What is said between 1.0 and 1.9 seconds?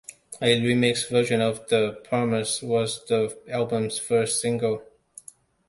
version of